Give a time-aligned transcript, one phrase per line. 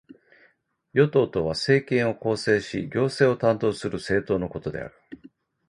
[0.93, 4.95] 与党とは、政権を構成し行政を担当する政党のことである。